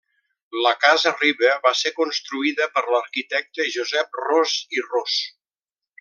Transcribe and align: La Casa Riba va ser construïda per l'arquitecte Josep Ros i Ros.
La 0.65 0.69
Casa 0.85 1.11
Riba 1.17 1.51
va 1.65 1.73
ser 1.81 1.91
construïda 1.99 2.67
per 2.77 2.83
l'arquitecte 2.95 3.67
Josep 3.79 4.19
Ros 4.25 4.55
i 4.79 4.83
Ros. 4.91 5.19